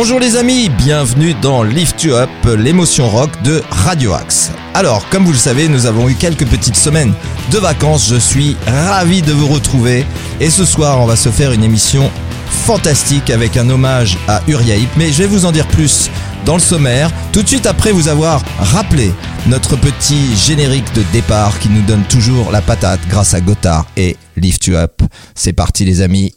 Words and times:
Bonjour 0.00 0.20
les 0.20 0.36
amis, 0.36 0.68
bienvenue 0.68 1.34
dans 1.34 1.64
Lift 1.64 2.04
You 2.04 2.14
Up, 2.14 2.30
l'émotion 2.56 3.08
rock 3.08 3.30
de 3.42 3.60
Radio 3.68 4.12
Axe. 4.12 4.52
Alors, 4.72 5.08
comme 5.08 5.24
vous 5.24 5.32
le 5.32 5.36
savez, 5.36 5.66
nous 5.66 5.86
avons 5.86 6.08
eu 6.08 6.14
quelques 6.14 6.46
petites 6.46 6.76
semaines 6.76 7.12
de 7.50 7.58
vacances, 7.58 8.08
je 8.08 8.14
suis 8.14 8.56
ravi 8.64 9.22
de 9.22 9.32
vous 9.32 9.48
retrouver 9.48 10.06
et 10.38 10.50
ce 10.50 10.64
soir 10.64 11.00
on 11.00 11.06
va 11.06 11.16
se 11.16 11.30
faire 11.30 11.50
une 11.50 11.64
émission 11.64 12.12
fantastique 12.48 13.28
avec 13.28 13.56
un 13.56 13.68
hommage 13.70 14.16
à 14.28 14.40
Uriah 14.46 14.76
mais 14.96 15.10
je 15.10 15.18
vais 15.18 15.26
vous 15.26 15.46
en 15.46 15.50
dire 15.50 15.66
plus 15.66 16.12
dans 16.44 16.54
le 16.54 16.60
sommaire, 16.60 17.10
tout 17.32 17.42
de 17.42 17.48
suite 17.48 17.66
après 17.66 17.90
vous 17.90 18.06
avoir 18.06 18.44
rappelé 18.60 19.12
notre 19.48 19.74
petit 19.74 20.36
générique 20.36 20.92
de 20.94 21.02
départ 21.12 21.58
qui 21.58 21.70
nous 21.70 21.82
donne 21.82 22.04
toujours 22.04 22.52
la 22.52 22.62
patate 22.62 23.00
grâce 23.08 23.34
à 23.34 23.40
Gotthard 23.40 23.86
et 23.96 24.16
Lift 24.36 24.64
You 24.68 24.76
Up. 24.76 25.02
C'est 25.34 25.54
parti 25.54 25.84
les 25.84 26.02
amis. 26.02 26.34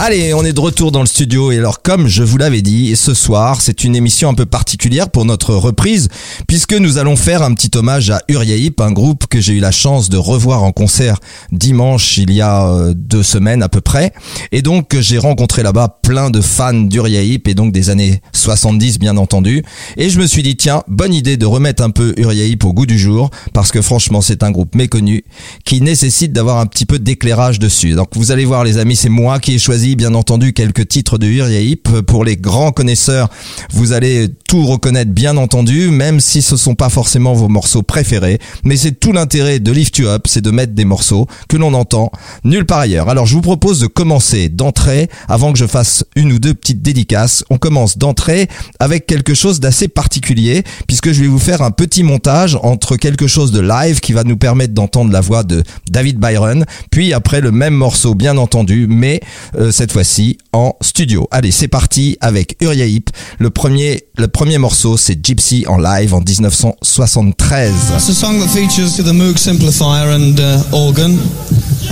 Allez, 0.00 0.32
on 0.32 0.44
est 0.44 0.52
de 0.52 0.60
retour 0.60 0.92
dans 0.92 1.00
le 1.00 1.08
studio 1.08 1.50
et 1.50 1.58
alors 1.58 1.82
comme 1.82 2.06
je 2.06 2.22
vous 2.22 2.38
l'avais 2.38 2.62
dit, 2.62 2.94
ce 2.94 3.14
soir 3.14 3.60
c'est 3.60 3.82
une 3.82 3.96
émission 3.96 4.28
un 4.28 4.34
peu 4.34 4.46
particulière 4.46 5.10
pour 5.10 5.24
notre 5.24 5.56
reprise 5.56 6.08
puisque 6.46 6.74
nous 6.74 6.98
allons 6.98 7.16
faire 7.16 7.42
un 7.42 7.52
petit 7.52 7.76
hommage 7.76 8.08
à 8.10 8.20
Uriah 8.28 8.70
un 8.78 8.92
groupe 8.92 9.26
que 9.26 9.40
j'ai 9.40 9.54
eu 9.54 9.58
la 9.58 9.72
chance 9.72 10.08
de 10.08 10.16
revoir 10.16 10.62
en 10.62 10.70
concert 10.70 11.18
dimanche 11.50 12.16
il 12.16 12.32
y 12.32 12.40
a 12.40 12.68
euh, 12.68 12.94
deux 12.94 13.24
semaines 13.24 13.60
à 13.60 13.68
peu 13.68 13.80
près 13.80 14.12
et 14.52 14.62
donc 14.62 14.96
j'ai 15.00 15.18
rencontré 15.18 15.64
là-bas 15.64 15.98
plein 16.00 16.30
de 16.30 16.40
fans 16.40 16.74
d'Uriah 16.74 17.40
et 17.44 17.54
donc 17.54 17.72
des 17.72 17.90
années 17.90 18.20
70 18.32 19.00
bien 19.00 19.16
entendu. 19.16 19.64
Et 19.96 20.10
je 20.10 20.20
me 20.20 20.28
suis 20.28 20.44
dit 20.44 20.56
tiens 20.56 20.84
bonne 20.86 21.12
idée 21.12 21.36
de 21.36 21.44
remettre 21.44 21.82
un 21.82 21.90
peu 21.90 22.14
Uriah 22.18 22.54
au 22.62 22.72
goût 22.72 22.86
du 22.86 23.00
jour 23.00 23.30
parce 23.52 23.72
que 23.72 23.82
franchement 23.82 24.20
c'est 24.20 24.44
un 24.44 24.52
groupe 24.52 24.76
méconnu 24.76 25.24
qui 25.64 25.80
nécessite 25.80 26.32
d'avoir 26.32 26.58
un 26.58 26.66
petit 26.66 26.86
peu 26.86 27.00
d'éclairage 27.00 27.58
dessus. 27.58 27.94
Donc 27.94 28.10
vous 28.14 28.30
allez 28.30 28.44
voir 28.44 28.62
les 28.62 28.78
amis 28.78 28.94
c'est 28.94 29.08
moi 29.08 29.40
qui 29.40 29.54
ai 29.54 29.58
choisi 29.58 29.87
bien 29.96 30.14
entendu 30.14 30.52
quelques 30.52 30.88
titres 30.88 31.18
de 31.18 31.26
Uriah 31.26 31.76
Pour 32.06 32.24
les 32.24 32.36
grands 32.36 32.72
connaisseurs, 32.72 33.28
vous 33.72 33.92
allez 33.92 34.28
tout 34.48 34.66
reconnaître 34.66 35.12
bien 35.12 35.36
entendu, 35.36 35.90
même 35.90 36.20
si 36.20 36.42
ce 36.42 36.56
sont 36.56 36.74
pas 36.74 36.88
forcément 36.88 37.34
vos 37.34 37.48
morceaux 37.48 37.82
préférés. 37.82 38.38
Mais 38.64 38.76
c'est 38.76 38.92
tout 38.92 39.12
l'intérêt 39.12 39.60
de 39.60 39.72
Lift 39.72 39.98
You 39.98 40.08
Up, 40.08 40.26
c'est 40.26 40.40
de 40.40 40.50
mettre 40.50 40.72
des 40.72 40.84
morceaux 40.84 41.26
que 41.48 41.56
l'on 41.56 41.74
entend 41.74 42.10
nulle 42.44 42.64
part 42.64 42.80
ailleurs. 42.80 43.08
Alors 43.08 43.26
je 43.26 43.34
vous 43.34 43.40
propose 43.40 43.80
de 43.80 43.86
commencer 43.86 44.48
d'entrée, 44.48 45.08
avant 45.28 45.52
que 45.52 45.58
je 45.58 45.66
fasse 45.66 46.04
une 46.16 46.32
ou 46.32 46.38
deux 46.38 46.54
petites 46.54 46.82
dédicaces. 46.82 47.44
On 47.50 47.58
commence 47.58 47.98
d'entrée 47.98 48.48
avec 48.80 49.06
quelque 49.06 49.34
chose 49.34 49.60
d'assez 49.60 49.88
particulier, 49.88 50.62
puisque 50.86 51.12
je 51.12 51.20
vais 51.20 51.28
vous 51.28 51.38
faire 51.38 51.62
un 51.62 51.70
petit 51.70 52.02
montage 52.02 52.58
entre 52.62 52.96
quelque 52.96 53.26
chose 53.26 53.52
de 53.52 53.60
live 53.60 54.00
qui 54.00 54.12
va 54.12 54.24
nous 54.24 54.36
permettre 54.36 54.74
d'entendre 54.74 55.12
la 55.12 55.20
voix 55.20 55.42
de 55.42 55.62
David 55.90 56.18
Byron, 56.18 56.64
puis 56.90 57.12
après 57.12 57.40
le 57.40 57.52
même 57.52 57.74
morceau 57.74 58.14
bien 58.14 58.36
entendu, 58.36 58.86
mais 58.88 59.20
euh, 59.56 59.70
cette 59.78 59.92
fois-ci 59.92 60.38
en 60.52 60.72
studio. 60.80 61.28
Allez, 61.30 61.52
c'est 61.52 61.68
parti 61.68 62.16
avec 62.20 62.56
Uriah 62.60 62.86
Heep. 62.86 63.10
Le 63.38 63.50
premier, 63.50 64.02
le 64.16 64.26
premier 64.26 64.58
morceau, 64.58 64.96
c'est 64.96 65.24
Gypsy 65.24 65.66
en 65.68 65.78
live 65.78 66.14
en 66.14 66.20
1973. 66.20 67.72
It's 67.94 68.08
a 68.08 68.12
song 68.12 68.40
that 68.40 68.48
features 68.48 68.96
the 68.96 69.12
Moog 69.12 69.38
simplifier 69.38 70.10
and 70.12 70.40
uh, 70.40 70.76
organ, 70.76 71.16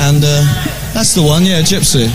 and 0.01 0.25
uh, 0.25 0.43
that's 0.95 1.15
the 1.15 1.21
one, 1.21 1.47
yeah, 1.47 1.63
Gypsy. 1.63 2.11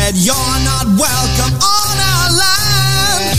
said, 0.00 0.16
You're 0.16 0.60
not 0.64 0.86
welcome 0.98 1.54
on 1.60 1.94
our 2.12 2.28
land. 2.42 3.38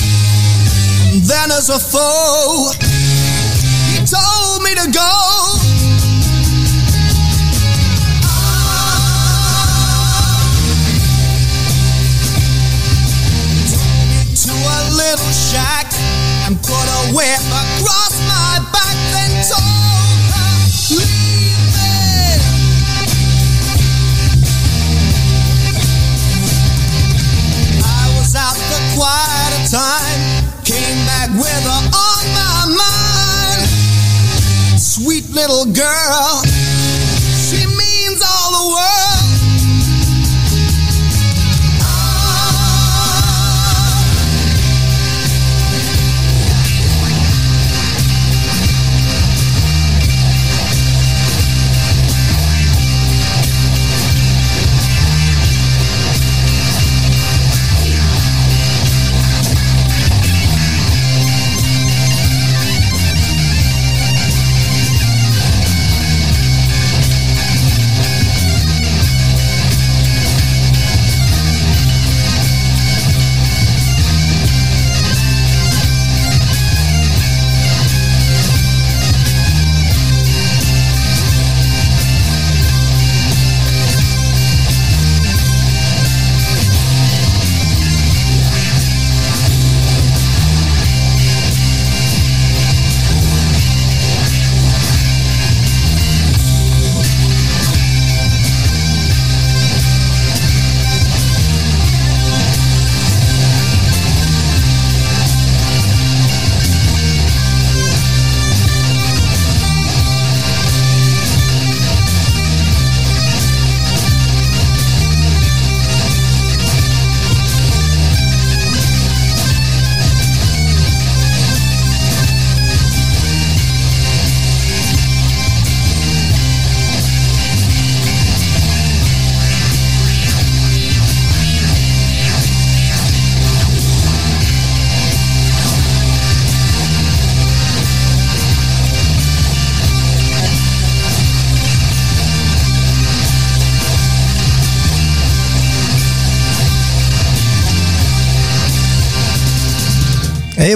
Then, 1.25 1.51
as 1.51 1.69
a 1.69 1.79
foe, 1.79 2.71
he 3.89 3.97
told 4.05 4.63
me 4.63 4.71
to 4.75 4.91
go. 4.91 5.09
little 14.91 15.31
shack 15.31 15.87
and 16.45 16.55
put 16.61 16.87
a 16.99 17.15
whip 17.15 17.43
across 17.63 18.13
my 18.27 18.59
back, 18.71 18.95
then 19.13 19.31
told 19.47 21.21
her. 21.25 21.30
quite 28.95 29.51
a 29.59 29.71
time. 29.71 30.21
Came 30.63 31.05
back 31.05 31.29
with 31.29 31.63
her 31.63 31.83
on 31.91 32.23
my 32.33 32.65
mind. 32.81 33.69
Sweet 34.79 35.29
little 35.31 35.65
girl, 35.65 36.43
she 37.49 37.65
means 37.65 38.21
all 38.21 38.51
the 38.51 38.75
world. 38.75 39.10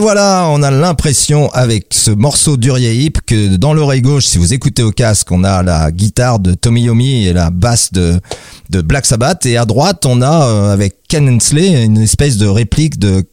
Voilà, 0.06 0.50
on 0.52 0.62
a 0.62 0.70
l'impression 0.70 1.50
avec 1.54 1.88
ce 1.90 2.12
morceau 2.12 2.58
d'Uriah 2.58 3.10
que 3.26 3.56
dans 3.56 3.74
l'oreille 3.74 4.04
gauche, 4.04 4.28
si 4.28 4.38
vous 4.38 4.54
écoutez 4.54 4.84
au 4.84 4.92
casque, 4.92 5.32
on 5.32 5.44
a 5.44 5.64
la 5.64 5.92
guitare 5.92 6.38
de 6.38 6.54
Tommy 6.54 6.84
Yomi 6.84 7.26
et 7.26 7.34
la 7.34 7.50
basse 7.50 7.92
de, 7.92 8.20
de 8.70 8.82
Black 8.82 9.08
Sabbath. 9.08 9.48
Et 9.48 9.58
à 9.58 9.66
droite, 9.66 10.06
on 10.06 10.22
a 10.22 10.46
euh, 10.46 10.72
avec 10.72 10.98
Ken 11.10 11.28
Hensley 11.28 11.84
une 11.84 11.98
espèce 11.98 12.38
de 12.38 12.46
réplique 12.46 13.00
de 13.00 13.24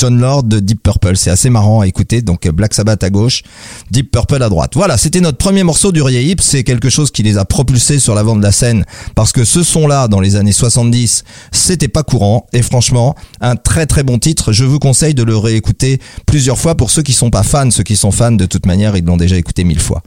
John 0.00 0.18
Lord 0.18 0.44
de 0.44 0.60
Deep 0.60 0.82
Purple. 0.82 1.14
C'est 1.14 1.28
assez 1.28 1.50
marrant 1.50 1.80
à 1.80 1.86
écouter. 1.86 2.22
Donc 2.22 2.48
Black 2.48 2.72
Sabbath 2.72 3.04
à 3.04 3.10
gauche, 3.10 3.42
Deep 3.90 4.10
Purple 4.10 4.42
à 4.42 4.48
droite. 4.48 4.72
Voilà, 4.74 4.96
c'était 4.96 5.20
notre 5.20 5.36
premier 5.36 5.62
morceau 5.62 5.92
du 5.92 6.00
Hip. 6.00 6.36
C'est 6.40 6.64
quelque 6.64 6.88
chose 6.88 7.10
qui 7.10 7.22
les 7.22 7.36
a 7.36 7.44
propulsés 7.44 7.98
sur 7.98 8.14
l'avant 8.14 8.34
de 8.34 8.42
la 8.42 8.50
scène 8.50 8.86
parce 9.14 9.32
que 9.32 9.44
ce 9.44 9.62
son-là, 9.62 10.08
dans 10.08 10.20
les 10.20 10.36
années 10.36 10.52
70, 10.52 11.24
c'était 11.52 11.88
pas 11.88 12.02
courant. 12.02 12.46
Et 12.54 12.62
franchement, 12.62 13.14
un 13.42 13.56
très 13.56 13.84
très 13.84 14.02
bon 14.02 14.18
titre. 14.18 14.52
Je 14.52 14.64
vous 14.64 14.78
conseille 14.78 15.12
de 15.12 15.22
le 15.22 15.36
réécouter 15.36 16.00
plusieurs 16.24 16.56
fois 16.56 16.76
pour 16.76 16.90
ceux 16.90 17.02
qui 17.02 17.12
sont 17.12 17.28
pas 17.28 17.42
fans. 17.42 17.70
Ceux 17.70 17.82
qui 17.82 17.96
sont 17.96 18.10
fans, 18.10 18.32
de 18.32 18.46
toute 18.46 18.64
manière, 18.64 18.96
ils 18.96 19.04
l'ont 19.04 19.18
déjà 19.18 19.36
écouté 19.36 19.64
mille 19.64 19.80
fois. 19.80 20.02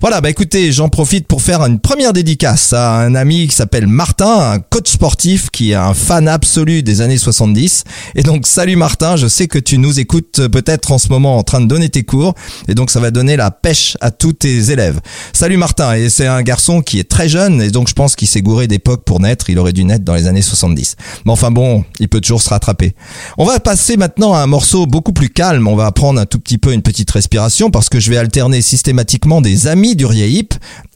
Voilà, 0.00 0.20
bah 0.20 0.28
écoutez, 0.28 0.72
j'en 0.72 0.88
profite 0.88 1.28
pour 1.28 1.40
faire 1.40 1.60
une 1.62 1.78
première 1.78 2.12
dédicace 2.12 2.72
à 2.72 2.96
un 2.96 3.14
ami 3.14 3.46
qui 3.46 3.54
s'appelle 3.54 3.86
Martin, 3.86 4.54
un 4.54 4.58
coach 4.58 4.90
sportif 4.90 5.50
qui 5.50 5.70
est 5.70 5.74
un 5.74 5.94
fan 5.94 6.26
absolu 6.26 6.82
des 6.82 7.00
années 7.00 7.16
70. 7.16 7.84
Et 8.16 8.24
donc, 8.24 8.48
salut 8.48 8.74
Martin, 8.74 9.14
je 9.14 9.28
sais 9.36 9.48
que 9.48 9.58
tu 9.58 9.76
nous 9.76 10.00
écoutes 10.00 10.48
peut-être 10.48 10.92
en 10.92 10.98
ce 10.98 11.08
moment 11.08 11.36
en 11.36 11.42
train 11.42 11.60
de 11.60 11.66
donner 11.66 11.90
tes 11.90 12.04
cours 12.04 12.34
et 12.68 12.74
donc 12.74 12.90
ça 12.90 13.00
va 13.00 13.10
donner 13.10 13.36
la 13.36 13.50
pêche 13.50 13.98
à 14.00 14.10
tous 14.10 14.32
tes 14.32 14.70
élèves. 14.70 14.98
Salut 15.34 15.58
Martin, 15.58 15.94
et 15.94 16.08
c'est 16.08 16.26
un 16.26 16.40
garçon 16.40 16.80
qui 16.80 16.98
est 16.98 17.08
très 17.08 17.28
jeune 17.28 17.60
et 17.60 17.70
donc 17.70 17.86
je 17.88 17.92
pense 17.92 18.16
qu'il 18.16 18.28
s'est 18.28 18.40
gouré 18.40 18.66
d'époque 18.66 19.04
pour 19.04 19.20
naître, 19.20 19.50
il 19.50 19.58
aurait 19.58 19.74
dû 19.74 19.84
naître 19.84 20.06
dans 20.06 20.14
les 20.14 20.26
années 20.26 20.40
70. 20.40 20.96
Mais 21.26 21.32
enfin 21.32 21.50
bon, 21.50 21.84
il 22.00 22.08
peut 22.08 22.22
toujours 22.22 22.40
se 22.40 22.48
rattraper. 22.48 22.94
On 23.36 23.44
va 23.44 23.60
passer 23.60 23.98
maintenant 23.98 24.32
à 24.32 24.38
un 24.38 24.46
morceau 24.46 24.86
beaucoup 24.86 25.12
plus 25.12 25.28
calme, 25.28 25.68
on 25.68 25.76
va 25.76 25.92
prendre 25.92 26.18
un 26.18 26.26
tout 26.26 26.38
petit 26.38 26.56
peu 26.56 26.72
une 26.72 26.82
petite 26.82 27.10
respiration 27.10 27.70
parce 27.70 27.90
que 27.90 28.00
je 28.00 28.10
vais 28.10 28.16
alterner 28.16 28.62
systématiquement 28.62 29.42
des 29.42 29.66
amis 29.66 29.96
d'Uriah 29.96 30.44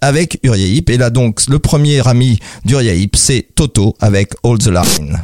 avec 0.01 0.41
Uriah 0.43 0.81
et 0.89 0.97
là 0.97 1.11
donc 1.11 1.43
le 1.47 1.59
premier 1.59 2.07
ami 2.09 2.39
d'Uriah 2.65 3.07
c'est 3.15 3.49
Toto 3.55 3.97
avec 4.01 4.33
All 4.45 4.57
the 4.57 4.69
Line. 4.69 5.21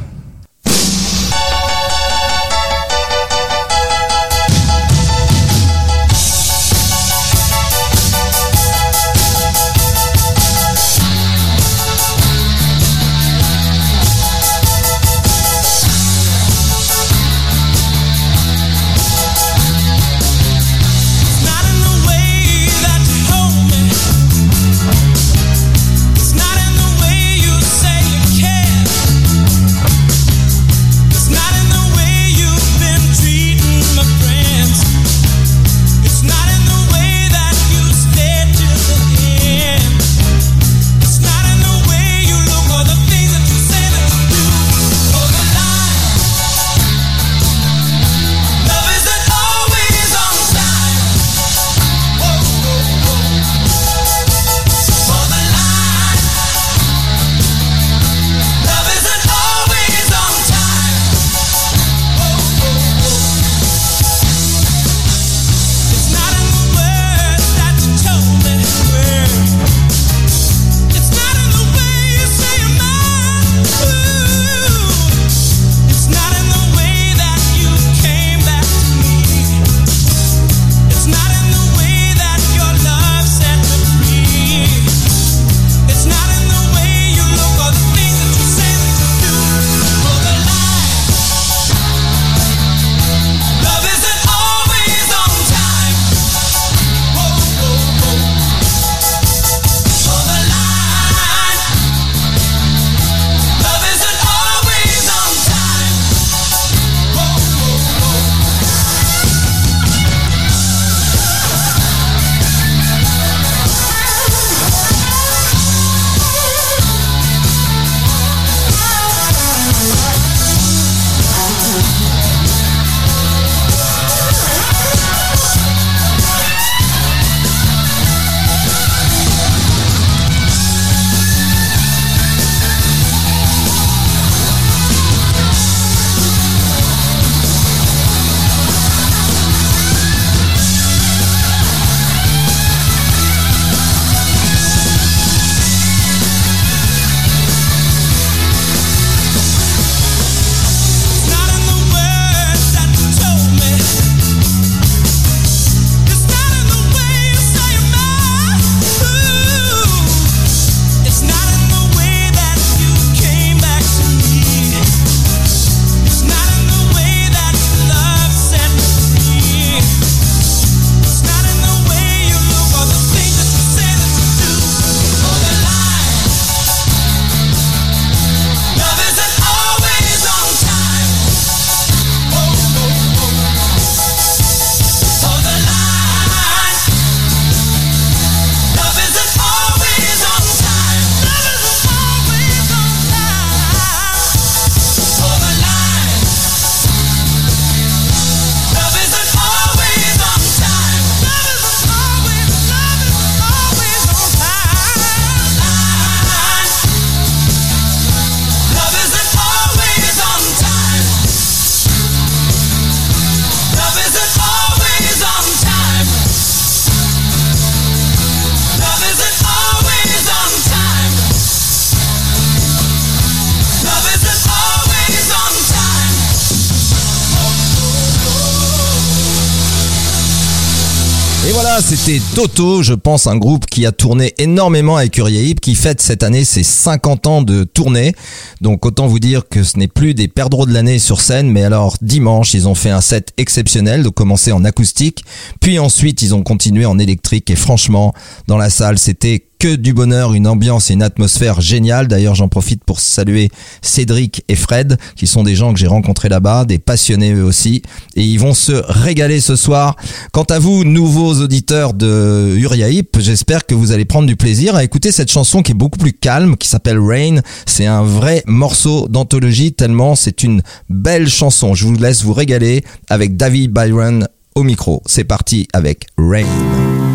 C'était 231.81 232.19
Toto, 232.33 232.81
je 232.81 232.93
pense 232.93 233.27
un 233.27 233.37
groupe 233.37 233.65
qui 233.67 233.85
a 233.85 233.91
tourné 233.91 234.33
énormément 234.39 234.97
avec 234.97 235.17
Uriahip, 235.17 235.59
qui 235.59 235.75
fête 235.75 236.01
cette 236.01 236.23
année 236.23 236.43
ses 236.43 236.63
50 236.63 237.27
ans 237.27 237.41
de 237.41 237.63
tournée. 237.63 238.13
Donc 238.61 238.85
autant 238.85 239.07
vous 239.07 239.19
dire 239.19 239.47
que 239.47 239.63
ce 239.63 239.77
n'est 239.77 239.87
plus 239.87 240.13
des 240.13 240.27
perdreaux 240.27 240.65
de 240.65 240.73
l'année 240.73 240.97
sur 240.97 241.21
scène, 241.21 241.51
mais 241.51 241.63
alors 241.63 241.97
dimanche, 242.01 242.53
ils 242.53 242.67
ont 242.67 242.75
fait 242.75 242.89
un 242.89 243.01
set 243.01 243.31
exceptionnel, 243.37 244.03
de 244.03 244.09
commencer 244.09 244.51
en 244.51 244.65
acoustique, 244.65 245.23
puis 245.61 245.77
ensuite 245.77 246.21
ils 246.21 246.33
ont 246.33 246.41
continué 246.41 246.85
en 246.85 246.97
électrique 246.97 247.49
et 247.49 247.55
franchement, 247.55 248.13
dans 248.47 248.57
la 248.57 248.69
salle, 248.69 248.97
c'était 248.97 249.46
que 249.59 249.75
du 249.75 249.93
bonheur, 249.93 250.33
une 250.33 250.47
ambiance 250.47 250.89
et 250.89 250.93
une 250.93 251.03
atmosphère 251.03 251.61
géniale. 251.61 252.07
D'ailleurs, 252.07 252.35
j'en 252.35 252.47
profite 252.47 252.83
pour 252.83 252.99
saluer 252.99 253.49
Cédric 253.81 254.43
et 254.47 254.55
Fred, 254.55 254.97
qui 255.15 255.27
sont 255.27 255.43
des 255.43 255.55
gens 255.55 255.73
que 255.73 255.79
j'ai 255.79 255.87
rencontrés 255.87 256.29
là-bas, 256.29 256.65
des 256.65 256.79
passionnés 256.79 257.33
eux 257.33 257.43
aussi, 257.43 257.81
et 258.15 258.23
ils 258.23 258.39
vont 258.39 258.53
se 258.53 258.73
régaler 258.87 259.41
ce 259.41 259.55
soir. 259.55 259.95
Quant 260.31 260.43
à 260.43 260.59
vous, 260.59 260.83
nouveaux 260.83 261.33
auditeurs 261.41 261.93
de 261.93 262.55
Uriah 262.57 262.87
j'espère 263.19 263.65
que 263.65 263.75
vous 263.75 263.91
allez 263.91 264.05
prendre 264.05 264.27
du 264.27 264.35
plaisir 264.35 264.75
à 264.75 264.83
écouter 264.83 265.11
cette 265.11 265.31
chanson 265.31 265.61
qui 265.61 265.71
est 265.71 265.75
beaucoup 265.75 265.97
plus 265.97 266.13
calme, 266.13 266.55
qui 266.57 266.67
s'appelle 266.67 266.99
Rain. 266.99 267.41
C'est 267.65 267.85
un 267.85 268.03
vrai 268.03 268.43
morceau 268.45 269.07
d'anthologie, 269.07 269.73
tellement 269.73 270.15
c'est 270.15 270.43
une 270.43 270.61
belle 270.89 271.27
chanson. 271.27 271.73
Je 271.73 271.85
vous 271.85 271.95
laisse 271.95 272.23
vous 272.23 272.33
régaler 272.33 272.83
avec 273.09 273.37
David 273.37 273.71
Byron 273.71 274.27
au 274.55 274.63
micro. 274.63 275.01
C'est 275.05 275.23
parti 275.23 275.67
avec 275.73 276.05
Rain. 276.17 277.06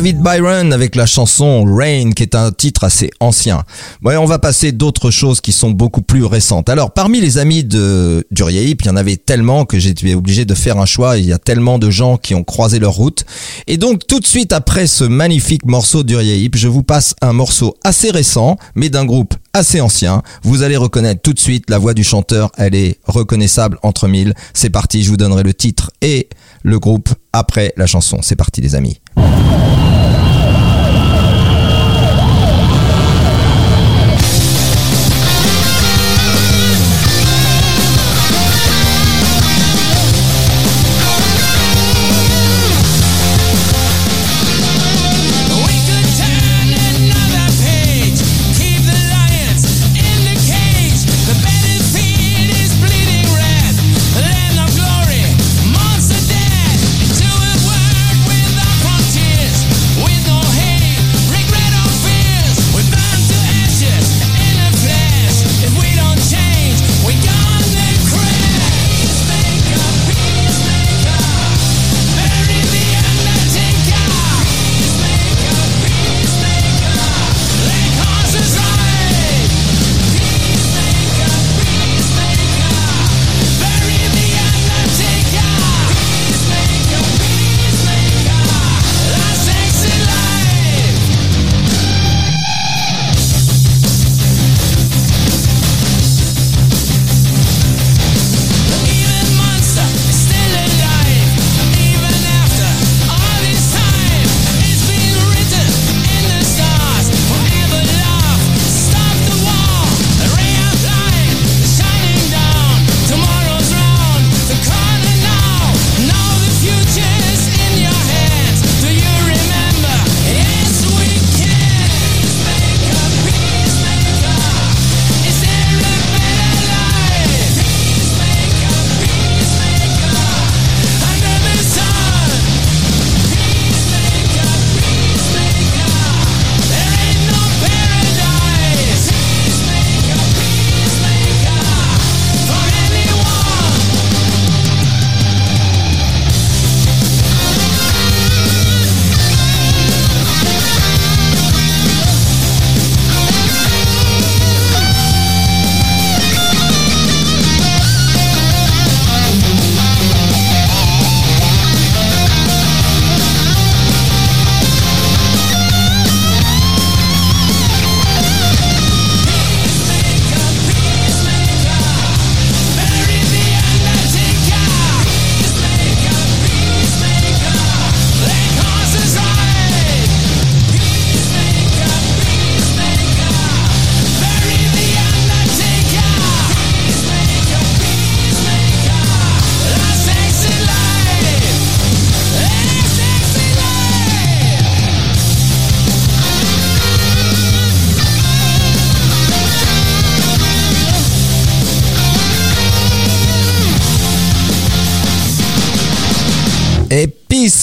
David 0.00 0.22
Byron 0.22 0.72
avec 0.72 0.96
la 0.96 1.04
chanson 1.04 1.62
Rain 1.62 2.12
qui 2.12 2.22
est 2.22 2.34
un 2.34 2.52
titre 2.52 2.84
assez 2.84 3.10
ancien. 3.20 3.64
Ouais, 4.02 4.16
on 4.16 4.24
va 4.24 4.38
passer 4.38 4.72
d'autres 4.72 5.10
choses 5.10 5.42
qui 5.42 5.52
sont 5.52 5.72
beaucoup 5.72 6.00
plus 6.00 6.24
récentes. 6.24 6.70
Alors 6.70 6.92
parmi 6.92 7.20
les 7.20 7.36
amis 7.36 7.64
de 7.64 8.26
Hip, 8.30 8.76
il 8.80 8.86
y 8.86 8.88
en 8.88 8.96
avait 8.96 9.18
tellement 9.18 9.66
que 9.66 9.78
j'étais 9.78 10.14
obligé 10.14 10.46
de 10.46 10.54
faire 10.54 10.78
un 10.78 10.86
choix. 10.86 11.18
Il 11.18 11.26
y 11.26 11.34
a 11.34 11.38
tellement 11.38 11.78
de 11.78 11.90
gens 11.90 12.16
qui 12.16 12.34
ont 12.34 12.44
croisé 12.44 12.78
leur 12.78 12.94
route. 12.94 13.26
Et 13.66 13.76
donc 13.76 14.06
tout 14.06 14.20
de 14.20 14.26
suite 14.26 14.54
après 14.54 14.86
ce 14.86 15.04
magnifique 15.04 15.66
morceau 15.66 16.02
Hip, 16.02 16.52
je 16.54 16.68
vous 16.68 16.82
passe 16.82 17.14
un 17.20 17.34
morceau 17.34 17.76
assez 17.84 18.10
récent 18.10 18.56
mais 18.74 18.88
d'un 18.88 19.04
groupe 19.04 19.34
assez 19.52 19.82
ancien. 19.82 20.22
Vous 20.42 20.62
allez 20.62 20.78
reconnaître 20.78 21.20
tout 21.20 21.34
de 21.34 21.40
suite 21.40 21.68
la 21.68 21.76
voix 21.76 21.92
du 21.92 22.04
chanteur, 22.04 22.50
elle 22.56 22.74
est 22.74 22.98
reconnaissable 23.04 23.78
entre 23.82 24.08
mille. 24.08 24.32
C'est 24.54 24.70
parti, 24.70 25.02
je 25.02 25.10
vous 25.10 25.18
donnerai 25.18 25.42
le 25.42 25.52
titre 25.52 25.90
et 26.00 26.30
le 26.62 26.78
groupe 26.78 27.10
après 27.34 27.74
la 27.76 27.86
chanson. 27.86 28.20
C'est 28.22 28.36
parti 28.36 28.62
les 28.62 28.74
amis. 28.74 28.99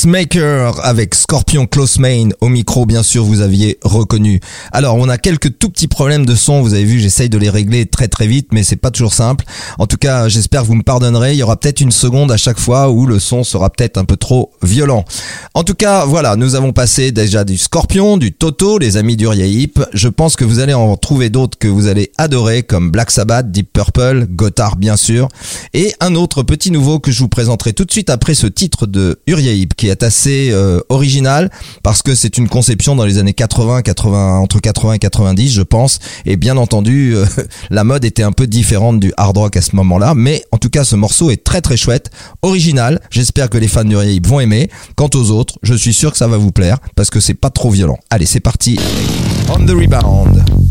Maker 0.08 0.86
avec 0.86 1.14
Scorpion 1.14 1.68
Close 1.68 2.00
Main 2.00 2.30
au 2.40 2.48
micro, 2.48 2.86
bien 2.86 3.04
sûr, 3.04 3.26
vous 3.26 3.42
aviez 3.42 3.78
reconnu. 3.84 4.40
Alors, 4.72 4.96
on 4.96 5.10
a 5.10 5.18
quelques 5.18 5.60
tout 5.60 5.70
petits 5.70 5.90
problèmes 5.90 6.26
de 6.26 6.34
son, 6.34 6.62
vous 6.62 6.74
avez 6.74 6.86
vu, 6.86 7.00
j'essaye 7.00 7.30
de 7.30 7.38
les 7.38 7.50
régler 7.50 7.86
très 7.86 8.08
très 8.08 8.26
vite, 8.26 8.48
mais 8.54 8.64
c'est 8.64 8.78
pas 8.78 8.90
toujours 8.90 9.14
simple. 9.14 9.44
En 9.78 9.86
tout 9.86 9.98
cas, 9.98 10.30
j'espère 10.30 10.62
que 10.62 10.68
vous 10.68 10.76
me 10.76 10.84
pardonnerez, 10.84 11.34
il 11.34 11.38
y 11.38 11.44
aura 11.44 11.58
peut-être 11.58 11.82
une 11.82 11.92
seconde 11.92 12.32
à 12.32 12.38
chaque 12.38 12.58
fois 12.58 12.90
où 12.90 13.06
le 13.06 13.20
son 13.20 13.44
sera 13.44 13.70
peut-être 13.70 13.98
un 13.98 14.06
peu 14.06 14.16
trop 14.16 14.54
violent. 14.64 15.04
En 15.54 15.66
tout 15.66 15.76
cas, 15.76 16.06
voilà, 16.06 16.38
nous 16.38 16.56
avons 16.56 16.72
passé 16.72 17.12
déjà 17.12 17.44
du 17.44 17.58
Scorpion, 17.58 18.16
du 18.16 18.32
Toto, 18.32 18.78
les 18.80 18.96
amis 18.96 19.18
du 19.18 19.28
Hip. 19.28 19.74
Je 19.92 20.08
pense 20.08 20.38
que 20.38 20.46
vous 20.46 20.60
allez 20.60 20.74
en 20.74 20.96
trouver 20.96 21.30
d'autres 21.30 21.58
que 21.58 21.68
vous 21.68 21.88
allez 21.88 22.14
adorer, 22.18 22.64
comme 22.64 22.92
Black 22.92 23.12
Sabbath, 23.12 23.52
Deep 23.52 23.74
Purple, 23.74 24.28
Gotthard, 24.30 24.78
bien 24.78 24.96
sûr, 24.96 25.28
et 25.74 25.94
un 26.00 26.16
autre 26.16 26.44
petit 26.44 26.72
nouveau 26.72 27.00
que 27.00 27.12
je 27.12 27.20
vous 27.20 27.28
présenterai 27.28 27.74
tout 27.74 27.84
de 27.84 27.92
suite 27.92 28.10
après 28.10 28.36
ce 28.36 28.48
titre 28.48 28.88
de 28.88 29.20
Hip 29.28 29.74
qui 29.76 29.90
est 29.90 29.97
assez 30.04 30.50
euh, 30.52 30.80
original 30.90 31.50
parce 31.84 32.02
que 32.02 32.16
c'est 32.16 32.38
une 32.38 32.48
conception 32.48 32.96
dans 32.96 33.06
les 33.06 33.18
années 33.18 33.34
80, 33.34 33.82
80 33.82 34.40
entre 34.40 34.60
80 34.60 34.94
et 34.94 35.00
90, 35.00 35.52
je 35.52 35.62
pense. 35.62 36.00
Et 36.26 36.38
bien 36.38 36.58
entendu, 36.58 37.16
euh, 37.16 37.26
la 37.70 37.84
mode 37.84 38.06
était 38.06 38.24
un 38.24 38.32
peu 38.32 38.48
différente 38.48 39.00
du 39.00 39.14
hard 39.18 39.38
rock 39.38 39.58
à 39.58 39.62
ce 39.62 39.76
moment-là, 39.76 40.14
mais 40.16 40.44
en 40.52 40.58
tout 40.58 40.70
cas, 40.70 40.84
ce 40.84 40.96
morceau 40.96 41.30
est 41.32 41.44
très 41.44 41.62
très 41.62 41.78
chouette, 41.78 42.10
original. 42.42 43.00
J'espère 43.10 43.50
que 43.50 43.58
les 43.58 43.68
fans 43.68 43.84
du 43.84 43.96
Hip 43.96 44.28
vont 44.28 44.40
aimer. 44.40 44.70
Quant 44.96 45.10
aux 45.14 45.32
autres, 45.32 45.58
je 45.64 45.74
suis 45.74 45.94
sûr 45.94 46.12
que 46.12 46.18
ça 46.18 46.28
va 46.28 46.38
vous 46.38 46.52
plaire 46.52 46.78
parce 46.96 47.10
que 47.10 47.20
c'est 47.20 47.34
pas 47.34 47.50
trop 47.50 47.70
violent. 47.70 47.98
Allez, 48.10 48.26
c'est 48.26 48.40
parti. 48.40 48.80
On 49.50 49.66
the 49.66 49.72
rebound. 49.72 50.67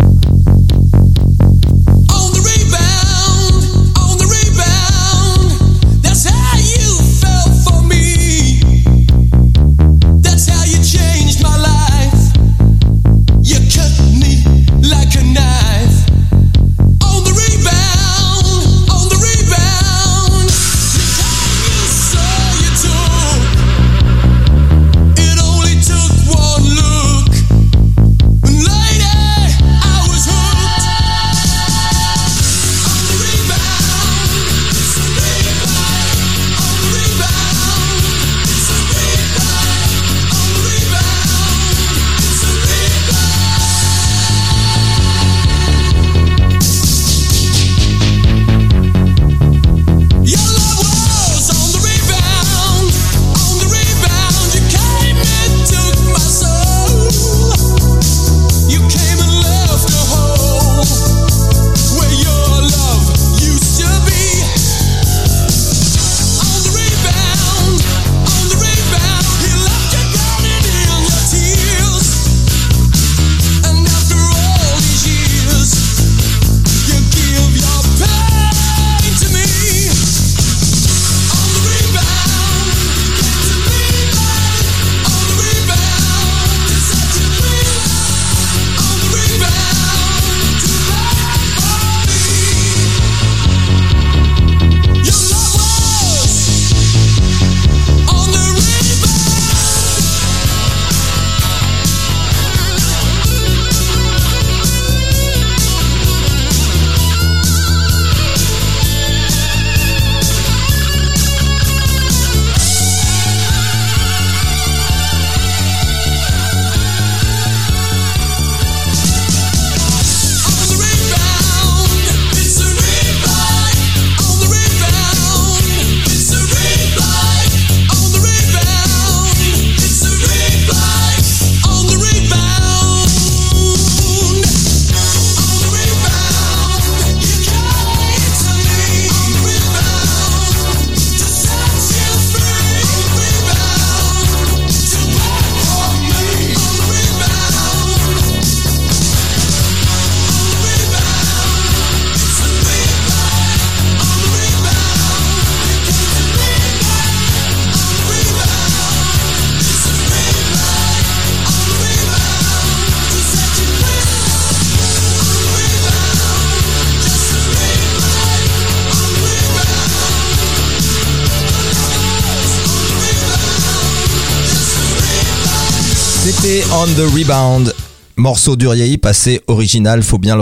On 176.79 176.85
the 176.89 177.09
Rebound. 177.17 177.73
Morceau 178.19 178.55
d'Uriaï 178.55 178.99
passé 178.99 179.41
original, 179.47 180.03
faut 180.03 180.19
bien 180.19 180.37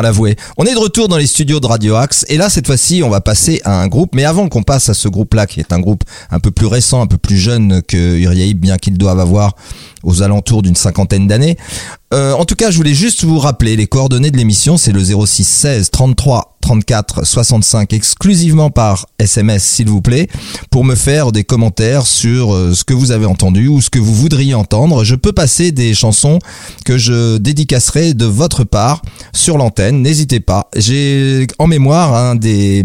l'avouer. 0.00 0.36
On 0.56 0.64
est 0.64 0.72
de 0.72 0.78
retour 0.78 1.08
dans 1.08 1.18
les 1.18 1.26
studios 1.26 1.60
de 1.60 1.66
Radio 1.66 1.94
Axe 1.94 2.24
et 2.28 2.38
là 2.38 2.48
cette 2.48 2.66
fois-ci 2.66 3.02
on 3.02 3.10
va 3.10 3.20
passer 3.20 3.60
à 3.64 3.82
un 3.82 3.86
groupe. 3.86 4.14
Mais 4.14 4.24
avant 4.24 4.48
qu'on 4.48 4.62
passe 4.62 4.88
à 4.88 4.94
ce 4.94 5.08
groupe-là 5.08 5.46
qui 5.46 5.60
est 5.60 5.72
un 5.72 5.80
groupe 5.80 6.04
un 6.30 6.38
peu 6.38 6.50
plus 6.50 6.66
récent, 6.66 7.02
un 7.02 7.06
peu 7.06 7.18
plus 7.18 7.36
jeune 7.36 7.82
que 7.82 8.16
Uriaï, 8.18 8.54
bien 8.54 8.78
qu'ils 8.78 8.96
doivent 8.96 9.20
avoir 9.20 9.56
aux 10.02 10.22
alentours 10.22 10.62
d'une 10.62 10.76
cinquantaine 10.76 11.26
d'années. 11.26 11.56
Euh, 12.14 12.32
en 12.32 12.44
tout 12.44 12.54
cas, 12.54 12.70
je 12.70 12.76
voulais 12.76 12.94
juste 12.94 13.24
vous 13.24 13.38
rappeler 13.38 13.76
les 13.76 13.86
coordonnées 13.86 14.30
de 14.30 14.36
l'émission, 14.36 14.78
c'est 14.78 14.92
le 14.92 15.04
06 15.04 15.44
16 15.44 15.90
33 15.90 16.56
34 16.60 17.24
65 17.24 17.92
exclusivement 17.92 18.70
par 18.70 19.06
SMS 19.18 19.62
s'il 19.62 19.88
vous 19.88 20.02
plaît 20.02 20.28
pour 20.70 20.84
me 20.84 20.94
faire 20.94 21.32
des 21.32 21.44
commentaires 21.44 22.06
sur 22.06 22.54
euh, 22.54 22.74
ce 22.74 22.84
que 22.84 22.94
vous 22.94 23.10
avez 23.10 23.26
entendu 23.26 23.68
ou 23.68 23.80
ce 23.80 23.90
que 23.90 23.98
vous 23.98 24.14
voudriez 24.14 24.54
entendre. 24.54 25.04
Je 25.04 25.14
peux 25.14 25.32
passer 25.32 25.70
des 25.70 25.94
chansons 25.94 26.38
que 26.84 26.98
je 26.98 27.36
dédicacerai 27.38 28.14
de 28.14 28.24
votre 28.24 28.64
part 28.64 29.02
sur 29.32 29.58
l'antenne, 29.58 30.02
n'hésitez 30.02 30.40
pas. 30.40 30.68
J'ai 30.76 31.46
en 31.58 31.66
mémoire 31.66 32.14
un 32.14 32.34
des 32.34 32.84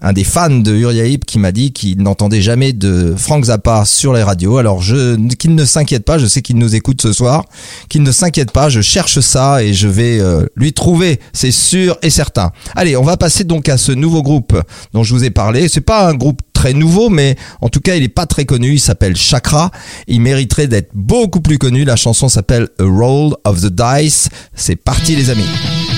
un 0.00 0.12
des 0.12 0.24
fans 0.24 0.50
de 0.50 0.74
Uriah 0.74 1.16
qui 1.26 1.38
m'a 1.38 1.52
dit 1.52 1.72
qu'il 1.72 2.02
n'entendait 2.02 2.42
jamais 2.42 2.72
de 2.72 3.14
Frank 3.16 3.44
Zappa 3.44 3.84
sur 3.84 4.12
les 4.12 4.22
radios. 4.22 4.58
Alors 4.58 4.82
je 4.82 5.16
qu'il 5.36 5.54
ne 5.54 5.64
s'inquiète 5.64 6.04
pas, 6.04 6.18
je 6.18 6.26
sais 6.26 6.42
qu'il 6.42 6.56
nous 6.56 6.74
écoute 6.74 7.00
ce 7.02 7.12
soir, 7.12 7.44
qu'il 7.88 8.02
ne 8.02 8.12
s'inquiète 8.12 8.50
pas, 8.50 8.68
je 8.68 8.80
cherche 8.80 9.20
ça 9.20 9.62
et 9.62 9.72
je 9.72 9.88
vais 9.88 10.20
euh, 10.20 10.46
lui 10.54 10.72
trouver, 10.72 11.20
c'est 11.32 11.50
sûr 11.50 11.96
et 12.02 12.10
certain. 12.10 12.52
Allez, 12.74 12.96
on 12.96 13.02
va 13.02 13.16
passer 13.16 13.44
donc 13.44 13.68
à 13.68 13.78
ce 13.78 13.92
nouveau 13.92 14.22
groupe 14.22 14.60
dont 14.92 15.02
je 15.02 15.14
vous 15.14 15.24
ai 15.24 15.30
parlé. 15.30 15.68
C'est 15.68 15.80
pas 15.80 16.08
un 16.08 16.14
groupe 16.14 16.40
très 16.52 16.72
nouveau, 16.72 17.10
mais 17.10 17.36
en 17.60 17.68
tout 17.68 17.80
cas, 17.80 17.96
il 17.96 18.02
est 18.02 18.08
pas 18.08 18.26
très 18.26 18.44
connu. 18.44 18.72
Il 18.74 18.80
s'appelle 18.80 19.16
Chakra. 19.16 19.70
Il 20.06 20.20
mériterait 20.20 20.66
d'être 20.66 20.90
beaucoup 20.94 21.40
plus 21.40 21.58
connu. 21.58 21.84
La 21.84 21.96
chanson 21.96 22.28
s'appelle 22.28 22.68
A 22.80 22.84
Roll 22.84 23.34
of 23.44 23.60
the 23.60 23.72
Dice. 23.72 24.28
C'est 24.54 24.76
parti, 24.76 25.16
les 25.16 25.30
amis. 25.30 25.95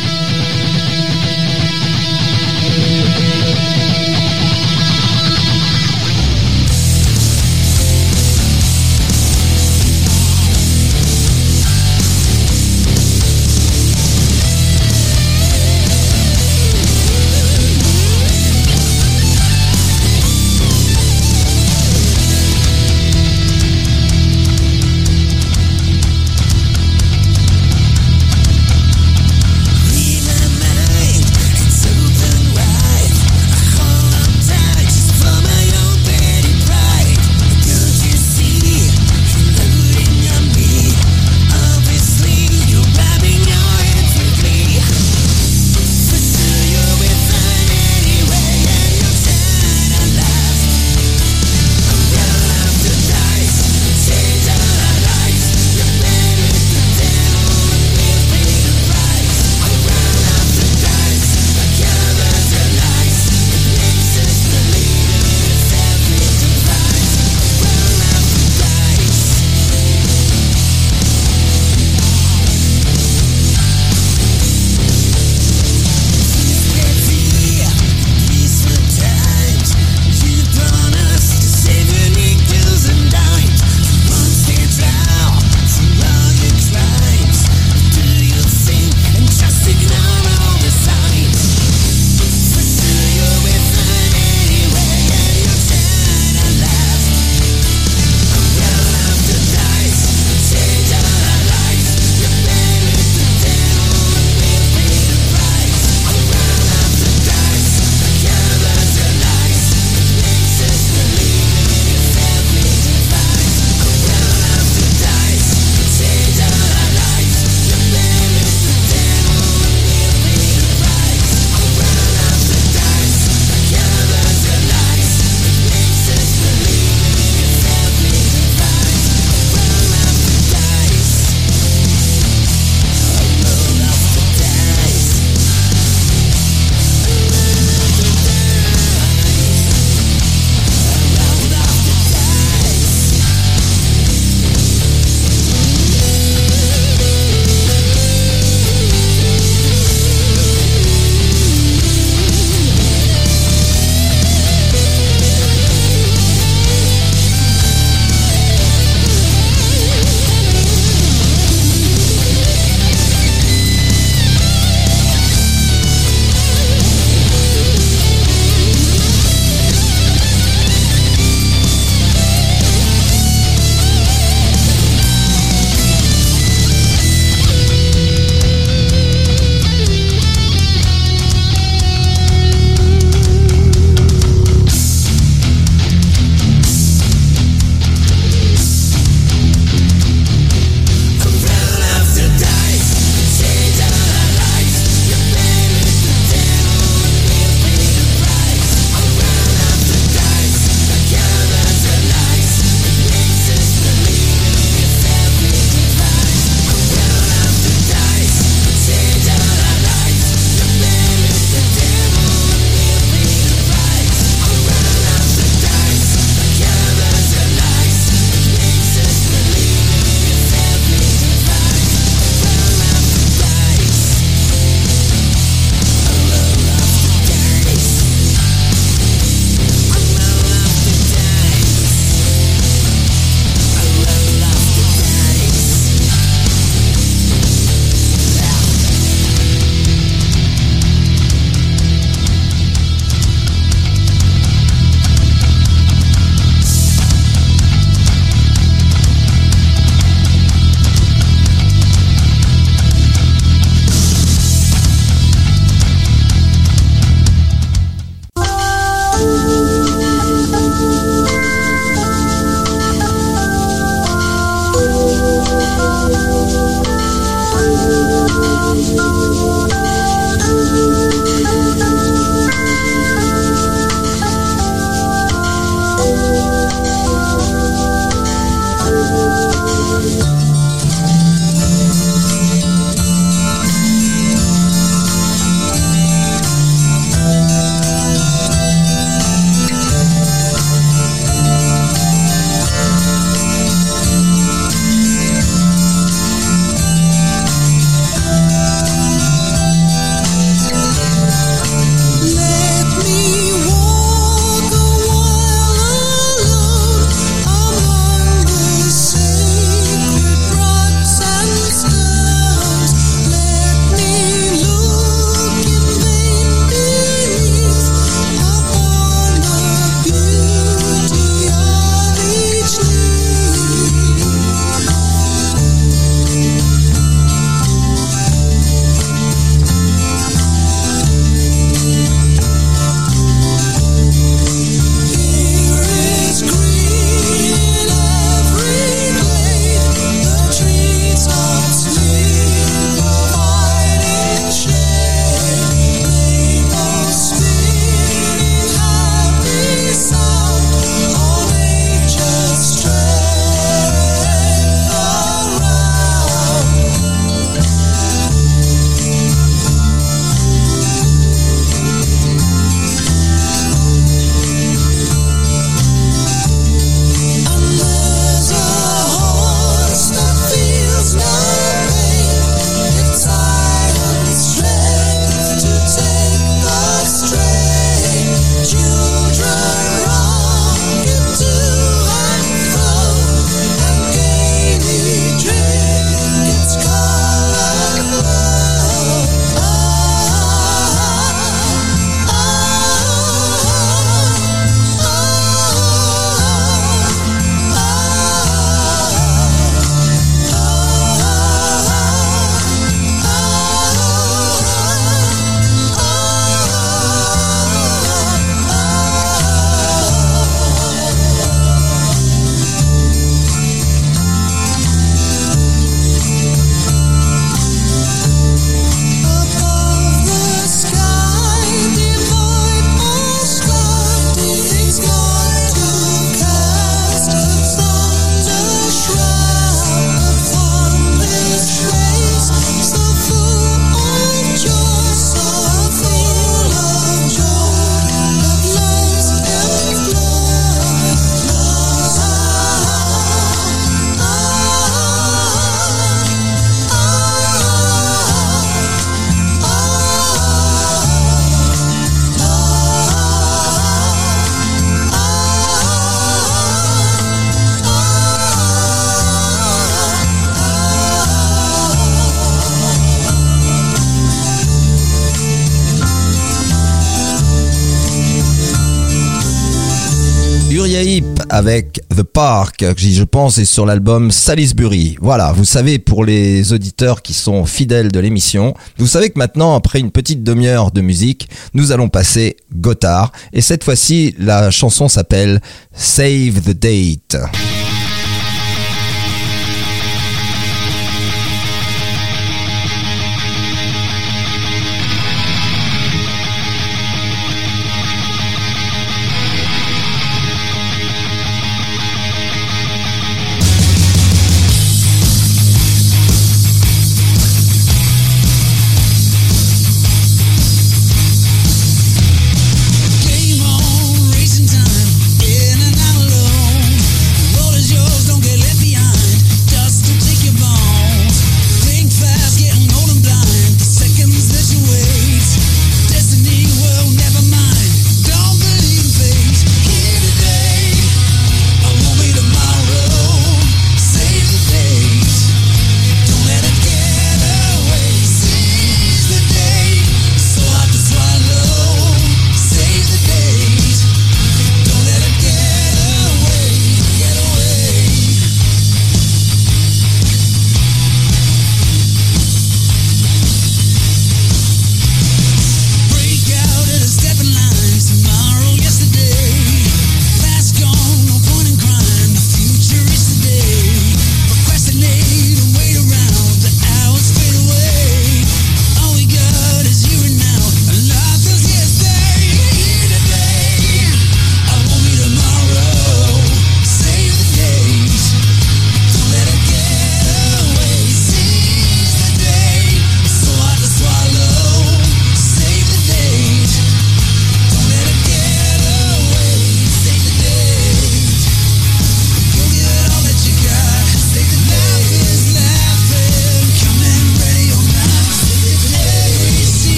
Avec 471.69 472.01
The 472.17 472.23
Park, 472.23 472.83
je 472.97 473.25
pense 473.25 473.59
est 473.59 473.67
sur 473.67 473.85
l'album 473.85 474.31
Salisbury. 474.31 475.19
Voilà, 475.21 475.53
vous 475.53 475.67
savez 475.67 475.99
pour 475.99 476.25
les 476.25 476.73
auditeurs 476.73 477.21
qui 477.21 477.35
sont 477.35 477.67
fidèles 477.67 478.11
de 478.11 478.19
l'émission, 478.21 478.73
vous 478.97 479.07
savez 479.07 479.29
que 479.29 479.39
maintenant, 479.39 479.75
après 479.75 480.01
une 480.01 480.11
petite 480.11 480.43
demi-heure 480.43 480.93
de 480.93 481.03
musique, 481.03 481.51
nous 481.75 481.93
allons 481.93 482.09
passer 482.09 482.57
Gotthard. 482.75 483.33
Et 483.53 483.61
cette 483.61 483.85
fois-ci, 483.85 484.35
la 484.39 484.71
chanson 484.71 485.09
s'appelle 485.09 485.61
Save 485.93 486.63
the 486.63 486.71
Date. 486.71 487.37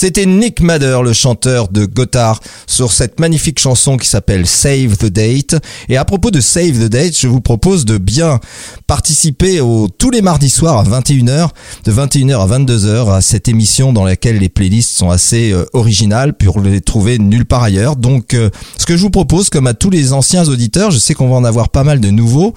C'était 0.00 0.26
Nick 0.26 0.60
Madder, 0.60 1.00
le 1.02 1.12
chanteur 1.12 1.66
de 1.70 1.84
Gotthard, 1.84 2.38
sur 2.68 2.92
cette 2.92 3.18
magnifique 3.18 3.58
chanson 3.58 3.96
qui 3.96 4.06
s'appelle 4.06 4.46
Save 4.46 4.96
the 4.96 5.06
Date. 5.06 5.56
Et 5.88 5.96
à 5.96 6.04
propos 6.04 6.30
de 6.30 6.40
Save 6.40 6.78
the 6.78 6.88
Date, 6.88 7.18
je 7.18 7.26
vous 7.26 7.40
propose 7.40 7.84
de 7.84 7.98
bien 7.98 8.38
participer 8.86 9.60
au, 9.60 9.88
tous 9.88 10.10
les 10.10 10.22
mardis 10.22 10.50
soirs 10.50 10.78
à 10.78 10.84
21h, 10.84 11.48
de 11.82 11.92
21h 11.92 12.40
à 12.40 12.58
22h, 12.60 13.12
à 13.12 13.20
cette 13.20 13.48
émission 13.48 13.92
dans 13.92 14.04
laquelle 14.04 14.38
les 14.38 14.48
playlists 14.48 14.96
sont 14.96 15.10
assez 15.10 15.50
euh, 15.50 15.64
originales 15.72 16.32
pour 16.32 16.60
les 16.60 16.80
trouver 16.80 17.18
nulle 17.18 17.44
part 17.44 17.64
ailleurs. 17.64 17.96
Donc, 17.96 18.34
euh, 18.34 18.50
ce 18.78 18.86
que 18.86 18.96
je 18.96 19.02
vous 19.02 19.10
propose, 19.10 19.50
comme 19.50 19.66
à 19.66 19.74
tous 19.74 19.90
les 19.90 20.12
anciens 20.12 20.48
auditeurs, 20.48 20.92
je 20.92 20.98
sais 20.98 21.14
qu'on 21.14 21.28
va 21.28 21.34
en 21.34 21.44
avoir 21.44 21.70
pas 21.70 21.82
mal 21.82 21.98
de 21.98 22.10
nouveaux, 22.10 22.54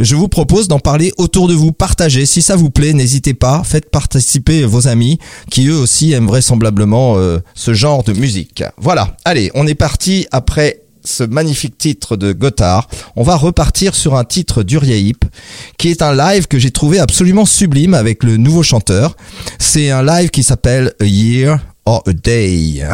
je 0.00 0.16
vous 0.16 0.26
propose 0.26 0.66
d'en 0.66 0.80
parler 0.80 1.12
autour 1.18 1.46
de 1.46 1.54
vous, 1.54 1.70
partagez. 1.70 2.26
Si 2.26 2.42
ça 2.42 2.56
vous 2.56 2.70
plaît, 2.70 2.94
n'hésitez 2.94 3.34
pas, 3.34 3.62
faites 3.64 3.92
participer 3.92 4.64
vos 4.64 4.88
amis 4.88 5.20
qui 5.52 5.68
eux 5.68 5.78
aussi 5.78 6.10
aiment 6.10 6.26
vraisemblablement 6.26 6.79
euh, 6.82 7.40
ce 7.54 7.74
genre 7.74 8.02
de 8.02 8.12
musique. 8.12 8.64
Voilà, 8.78 9.16
allez, 9.24 9.50
on 9.54 9.66
est 9.66 9.74
parti 9.74 10.26
après 10.30 10.82
ce 11.04 11.24
magnifique 11.24 11.78
titre 11.78 12.16
de 12.16 12.32
Gotthard. 12.32 12.88
On 13.16 13.22
va 13.22 13.36
repartir 13.36 13.94
sur 13.94 14.16
un 14.16 14.24
titre 14.24 14.62
d'Uriahip, 14.62 15.24
qui 15.78 15.88
est 15.88 16.02
un 16.02 16.14
live 16.14 16.46
que 16.46 16.58
j'ai 16.58 16.70
trouvé 16.70 16.98
absolument 16.98 17.46
sublime 17.46 17.94
avec 17.94 18.22
le 18.22 18.36
nouveau 18.36 18.62
chanteur. 18.62 19.16
C'est 19.58 19.90
un 19.90 20.02
live 20.02 20.30
qui 20.30 20.42
s'appelle 20.42 20.92
A 21.00 21.04
Year 21.04 21.58
or 21.86 22.02
a 22.06 22.12
Day. 22.12 22.84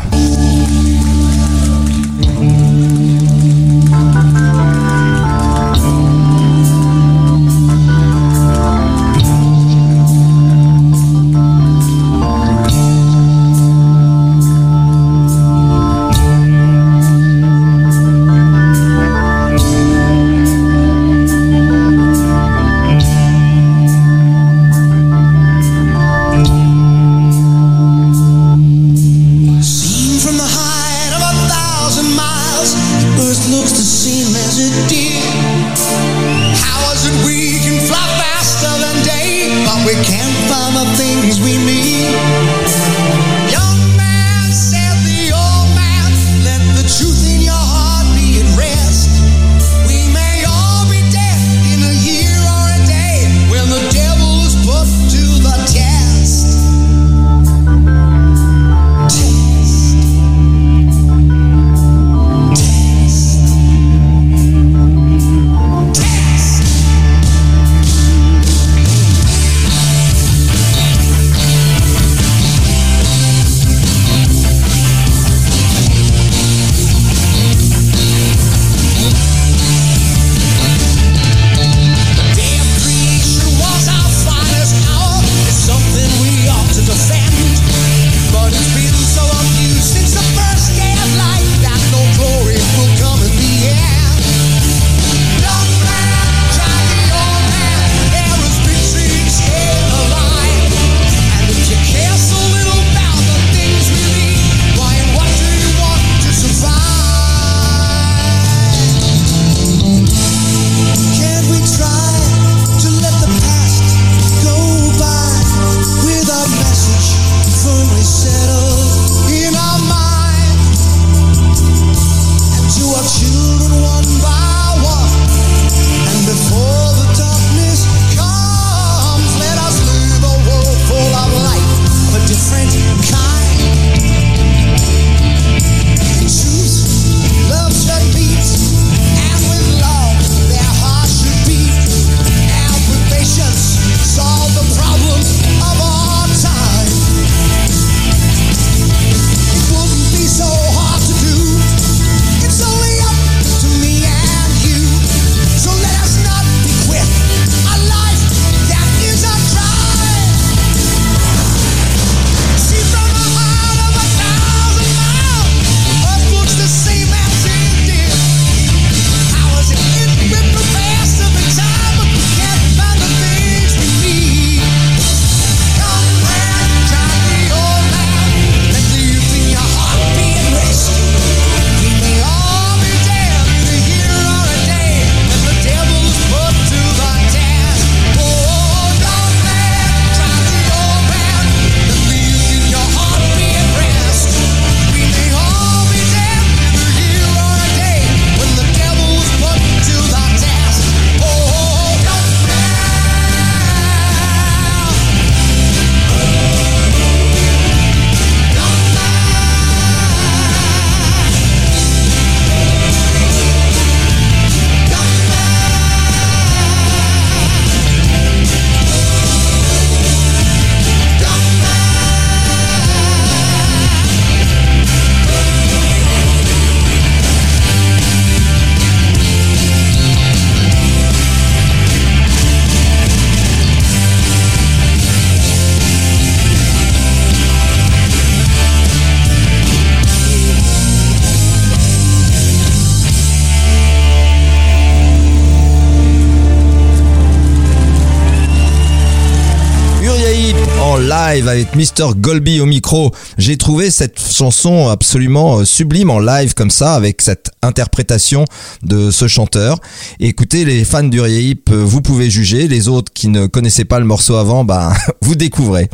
Live 251.06 251.46
avec 251.48 251.76
Mr. 251.76 252.14
Golby 252.16 252.60
au 252.60 252.66
micro. 252.66 253.12
J'ai 253.38 253.56
trouvé 253.56 253.92
cette 253.92 254.20
chanson 254.20 254.88
absolument 254.88 255.60
euh, 255.60 255.64
sublime 255.64 256.10
en 256.10 256.18
live 256.18 256.54
comme 256.54 256.70
ça 256.70 256.94
avec 256.94 257.22
cette 257.22 257.52
interprétation 257.62 258.44
de 258.82 259.12
ce 259.12 259.28
chanteur. 259.28 259.78
écoutez, 260.18 260.64
les 260.64 260.84
fans 260.84 261.04
du 261.04 261.20
Hip, 261.20 261.70
euh, 261.70 261.84
vous 261.84 262.02
pouvez 262.02 262.28
juger. 262.28 262.66
Les 262.66 262.88
autres 262.88 263.12
qui 263.12 263.28
ne 263.28 263.46
connaissaient 263.46 263.84
pas 263.84 264.00
le 264.00 264.04
morceau 264.04 264.34
avant, 264.34 264.64
ben, 264.64 264.92
vous 265.22 265.36
découvrez. 265.36 265.88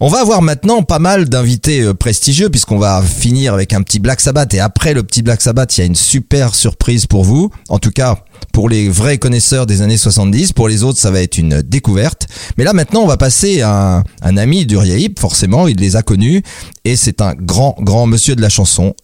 On 0.00 0.08
va 0.08 0.20
avoir 0.20 0.40
maintenant 0.40 0.82
pas 0.82 1.00
mal 1.00 1.28
d'invités 1.28 1.82
euh, 1.82 1.92
prestigieux 1.92 2.48
puisqu'on 2.48 2.78
va 2.78 3.02
finir 3.02 3.52
avec 3.52 3.74
un 3.74 3.82
petit 3.82 3.98
Black 3.98 4.22
Sabbath 4.22 4.54
et 4.54 4.60
après 4.60 4.94
le 4.94 5.02
petit 5.02 5.20
Black 5.20 5.42
Sabbath, 5.42 5.76
il 5.76 5.80
y 5.80 5.84
a 5.84 5.86
une 5.86 5.94
super 5.94 6.54
surprise 6.54 7.04
pour 7.04 7.24
vous. 7.24 7.50
En 7.68 7.78
tout 7.78 7.90
cas, 7.90 8.16
pour 8.52 8.68
les 8.68 8.88
vrais 8.88 9.18
connaisseurs 9.18 9.66
des 9.66 9.82
années 9.82 9.98
70. 9.98 10.52
Pour 10.52 10.68
les 10.68 10.82
autres, 10.82 10.98
ça 10.98 11.10
va 11.10 11.20
être 11.20 11.36
une 11.36 11.60
découverte. 11.62 12.26
Mais 12.56 12.64
là, 12.64 12.72
maintenant, 12.72 13.02
on 13.02 13.06
va 13.06 13.16
passer 13.16 13.60
à 13.60 14.02
un, 14.22 14.36
d'Uriahip, 14.46 15.18
forcément, 15.18 15.68
il 15.68 15.76
les 15.76 15.96
a 15.96 16.02
connus, 16.02 16.42
et 16.84 16.96
c'est 16.96 17.20
un 17.20 17.34
grand, 17.34 17.76
grand 17.80 18.06
monsieur 18.06 18.36
de 18.36 18.42
la 18.42 18.48
chanson. 18.48 18.94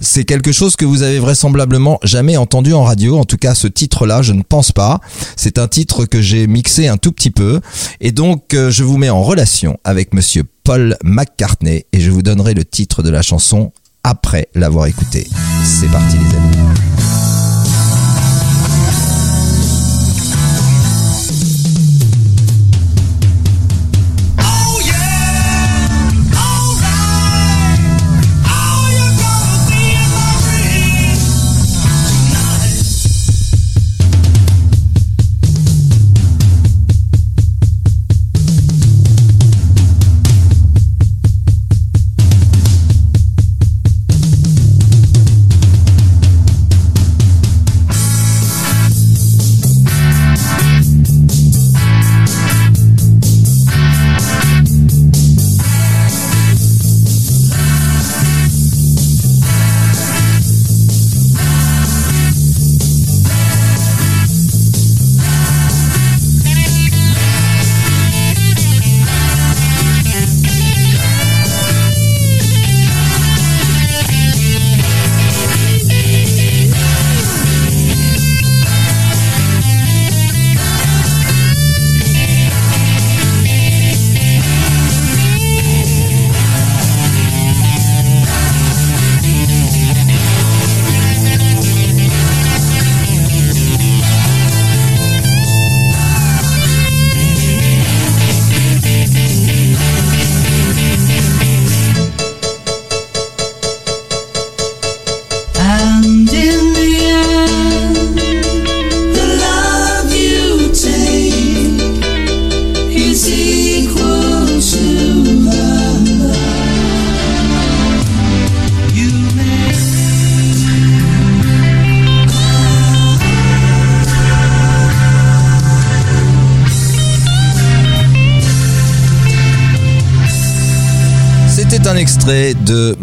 C'est 0.00 0.24
quelque 0.24 0.52
chose 0.52 0.76
que 0.76 0.84
vous 0.84 1.02
avez 1.02 1.18
vraisemblablement 1.18 1.98
jamais 2.02 2.36
entendu 2.36 2.72
en 2.72 2.82
radio. 2.82 3.18
En 3.18 3.24
tout 3.24 3.36
cas, 3.36 3.54
ce 3.54 3.68
titre-là, 3.68 4.22
je 4.22 4.32
ne 4.32 4.42
pense 4.42 4.72
pas. 4.72 5.00
C'est 5.36 5.58
un 5.58 5.68
titre 5.68 6.04
que 6.04 6.20
j'ai 6.20 6.46
mixé 6.46 6.88
un 6.88 6.96
tout 6.96 7.12
petit 7.12 7.30
peu. 7.30 7.60
Et 8.00 8.10
donc, 8.10 8.54
euh, 8.54 8.70
je 8.70 8.82
vous 8.82 8.96
mets 8.96 9.10
en 9.10 9.22
relation 9.22 9.78
avec 9.84 10.14
monsieur 10.14 10.42
Paul 10.64 10.96
McCartney 11.04 11.86
et 11.92 12.00
je 12.00 12.10
vous 12.10 12.22
donnerai 12.22 12.54
le 12.54 12.64
titre 12.64 13.02
de 13.02 13.10
la 13.10 13.22
chanson 13.22 13.72
après 14.02 14.48
l'avoir 14.54 14.86
écouté. 14.86 15.28
C'est 15.64 15.90
parti, 15.90 16.16
les 16.16 16.36
amis. 16.36 16.67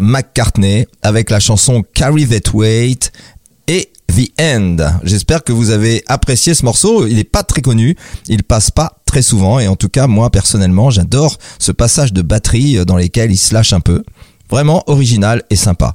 McCartney 0.06 0.86
avec 1.02 1.30
la 1.30 1.40
chanson 1.40 1.82
Carry 1.92 2.26
That 2.28 2.52
Weight 2.54 3.12
et 3.66 3.90
The 4.06 4.30
End. 4.40 4.76
J'espère 5.02 5.42
que 5.42 5.52
vous 5.52 5.70
avez 5.70 6.04
apprécié 6.06 6.54
ce 6.54 6.64
morceau. 6.64 7.08
Il 7.08 7.16
n'est 7.16 7.24
pas 7.24 7.42
très 7.42 7.60
connu, 7.60 7.96
il 8.28 8.44
passe 8.44 8.70
pas 8.70 9.00
très 9.04 9.20
souvent 9.20 9.58
et 9.58 9.66
en 9.66 9.74
tout 9.74 9.88
cas 9.88 10.06
moi 10.06 10.30
personnellement 10.30 10.90
j'adore 10.90 11.38
ce 11.58 11.72
passage 11.72 12.12
de 12.12 12.22
batterie 12.22 12.84
dans 12.86 12.96
lesquels 12.96 13.32
il 13.32 13.36
se 13.36 13.52
lâche 13.52 13.72
un 13.72 13.80
peu. 13.80 14.04
Vraiment 14.50 14.84
original 14.86 15.42
et 15.50 15.56
sympa. 15.56 15.94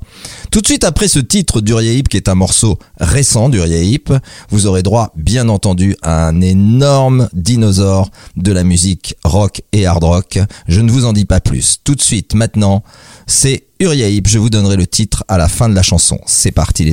Tout 0.52 0.62
de 0.62 0.68
suite 0.68 0.84
après 0.84 1.08
ce 1.08 1.20
titre 1.20 1.62
d'Uriahip, 1.62 2.10
qui 2.10 2.18
est 2.18 2.30
un 2.30 2.36
morceau 2.36 2.78
récent 3.00 3.50
d'Uriahip, 3.50 4.14
vous 4.50 4.68
aurez 4.68 4.84
droit, 4.84 5.14
bien 5.16 5.50
entendu, 5.50 5.96
à 6.02 6.28
un 6.28 6.42
énorme 6.42 7.30
dinosaure 7.34 8.10
de 8.36 8.52
la 8.52 8.64
musique 8.64 9.16
rock 9.24 9.62
et 9.72 9.86
hard 9.86 10.04
rock. 10.04 10.40
Je 10.68 10.82
ne 10.82 10.92
vous 10.92 11.06
en 11.06 11.14
dis 11.14 11.26
pas 11.26 11.40
plus. 11.40 11.78
Tout 11.84 11.96
de 11.96 12.02
suite, 12.02 12.34
maintenant, 12.34 12.84
c'est 13.28 13.66
Uriahip. 13.80 14.28
Je 14.28 14.40
vous 14.40 14.50
donnerai 14.50 14.76
le 14.76 14.88
titre 14.88 15.24
à 15.28 15.38
la 15.38 15.48
fin 15.48 15.70
de 15.70 15.76
la 15.76 15.84
chanson. 15.84 16.20
C'est 16.26 16.52
parti 16.52 16.86
les 16.86 16.92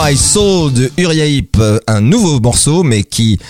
My 0.00 0.16
Soul 0.16 0.72
de 0.72 0.92
Uriah 0.96 1.26
Heep, 1.26 1.56
euh, 1.58 1.80
un 1.88 2.00
nouveau 2.00 2.38
morceau 2.38 2.84
mais 2.84 3.02
qui 3.02 3.40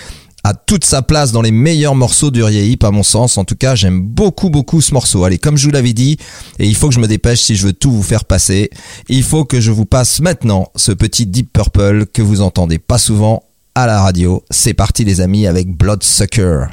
a 0.44 0.55
toute 0.55 0.84
sa 0.84 1.03
place 1.03 1.30
dans 1.30 1.42
les 1.42 1.51
meilleurs 1.51 1.94
morceaux 1.94 2.30
d'Uriah 2.30 2.62
Heep 2.62 2.84
à 2.84 2.90
mon 2.90 3.03
sens. 3.03 3.36
En 3.36 3.44
tout 3.44 3.55
cas, 3.55 3.74
j'aime 3.74 4.01
beaucoup 4.01 4.49
beaucoup 4.49 4.80
ce 4.80 4.94
morceau. 4.94 5.24
Allez, 5.24 5.36
comme 5.36 5.59
je 5.59 5.66
vous 5.66 5.72
l'avais 5.72 5.92
dit, 5.92 6.16
et 6.59 6.66
il 6.66 6.74
faut 6.74 6.88
que 6.88 6.94
je 6.94 7.01
me 7.01 7.07
dépêche 7.07 7.40
si 7.40 7.55
je 7.55 7.66
veux 7.66 7.74
tout 7.74 7.90
vous 7.90 8.03
faire 8.03 8.24
passer, 8.24 8.70
il 9.11 9.24
faut 9.24 9.44
que 9.44 9.61
je 9.61 9.70
vous 9.70 9.84
passe 9.84 10.20
maintenant 10.20 10.68
ce 10.74 10.92
petit 10.92 11.26
Deep 11.26 11.53
Purple 11.53 12.07
que 12.07 12.22
vous 12.22 12.40
entendez 12.40 12.78
pas 12.78 12.99
souvent 12.99 13.42
à 13.74 13.86
la 13.86 14.01
radio. 14.01 14.42
C'est 14.51 14.74
parti 14.74 15.05
les 15.05 15.20
amis 15.20 15.46
avec 15.46 15.68
Bloodsucker. 15.68 16.68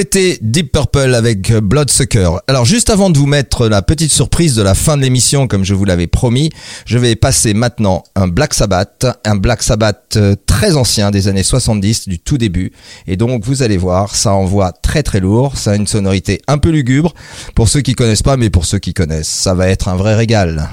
C'était 0.00 0.38
Deep 0.40 0.70
Purple 0.70 1.12
avec 1.12 1.52
Bloodsucker. 1.52 2.30
Alors 2.46 2.64
juste 2.64 2.88
avant 2.88 3.10
de 3.10 3.18
vous 3.18 3.26
mettre 3.26 3.66
la 3.66 3.82
petite 3.82 4.12
surprise 4.12 4.54
de 4.54 4.62
la 4.62 4.76
fin 4.76 4.96
de 4.96 5.02
l'émission, 5.02 5.48
comme 5.48 5.64
je 5.64 5.74
vous 5.74 5.84
l'avais 5.84 6.06
promis, 6.06 6.50
je 6.86 6.98
vais 6.98 7.16
passer 7.16 7.52
maintenant 7.52 8.04
un 8.14 8.28
Black 8.28 8.54
Sabbath, 8.54 9.08
un 9.24 9.34
Black 9.34 9.60
Sabbath 9.60 10.14
euh, 10.14 10.36
très 10.46 10.76
ancien 10.76 11.10
des 11.10 11.26
années 11.26 11.42
70, 11.42 12.08
du 12.08 12.20
tout 12.20 12.38
début. 12.38 12.70
Et 13.08 13.16
donc 13.16 13.44
vous 13.44 13.64
allez 13.64 13.76
voir, 13.76 14.14
ça 14.14 14.34
envoie 14.34 14.70
très 14.70 15.02
très 15.02 15.18
lourd, 15.18 15.56
ça 15.56 15.72
a 15.72 15.74
une 15.74 15.88
sonorité 15.88 16.42
un 16.46 16.58
peu 16.58 16.70
lugubre, 16.70 17.12
pour 17.56 17.68
ceux 17.68 17.80
qui 17.80 17.94
connaissent 17.94 18.22
pas, 18.22 18.36
mais 18.36 18.50
pour 18.50 18.66
ceux 18.66 18.78
qui 18.78 18.94
connaissent, 18.94 19.26
ça 19.26 19.54
va 19.54 19.68
être 19.68 19.88
un 19.88 19.96
vrai 19.96 20.14
régal. 20.14 20.68